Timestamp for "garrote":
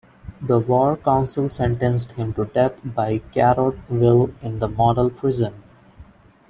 3.31-3.77